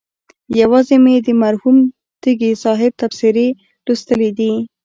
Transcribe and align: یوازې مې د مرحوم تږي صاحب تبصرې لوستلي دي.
یوازې 0.61 0.95
مې 1.03 1.15
د 1.25 1.27
مرحوم 1.41 1.77
تږي 2.21 2.51
صاحب 2.63 2.91
تبصرې 3.01 3.47
لوستلي 3.85 4.29
دي. 4.39 4.53